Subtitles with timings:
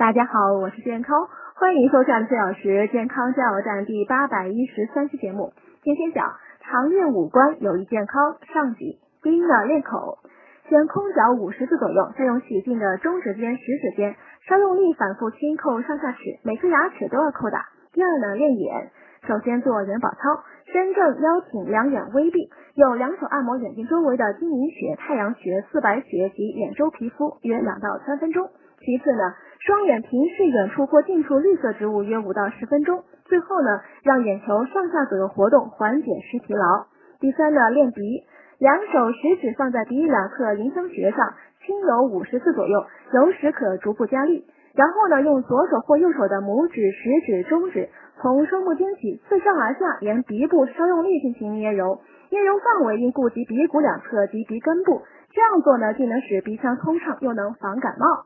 [0.00, 5.52] 大家好，我是健康，欢迎收看四小时健康加油站第八百一十三期节目。
[5.82, 8.98] 今天讲常练五官有益健康上集。
[9.22, 10.16] 第一呢，练口，
[10.70, 14.16] 先空脚五十次左右，再用洗净的中指尖、食指尖，
[14.48, 17.66] 稍用力反复轻扣上下齿，每颗牙齿都要扣打。
[17.92, 18.92] 第二呢，练眼，
[19.28, 20.16] 首先做眼保操，
[20.72, 28.48] 身正腰挺，两眼微闭，用两手按摩眼睛周围的睛明穴、太阳穴、四白穴及眼周皮肤，约两到三分钟。
[28.84, 33.04] 其次呢，双眼平视远处或近处绿色植物约五到十分钟。
[33.26, 36.86] 最后呢，让眼球上下左右活动，缓解视疲劳。
[37.20, 38.00] 第三呢，练鼻，
[38.58, 41.34] 两手食指放在鼻翼两侧迎香穴上，
[41.66, 44.46] 轻揉五十次左右，揉时可逐步加力。
[44.74, 47.90] 然后呢，用左手或右手的拇指、食指、中指，
[48.20, 55.02] 从双目尖起，自上而下沿鼻部稍用力进行捏揉，捏揉范围应顾及鼻骨两侧及鼻根部。
[55.32, 58.24] 这样做呢，既能使鼻腔通畅，又能防感冒。